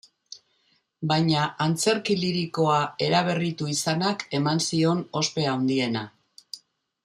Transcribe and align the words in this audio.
Baina 1.11 1.43
antzerki 1.65 2.15
lirikoa 2.23 2.79
eraberritu 3.09 3.69
izanak 3.75 4.27
eman 4.41 4.65
zion 4.71 5.07
ospe 5.23 5.49
handiena. 5.55 6.07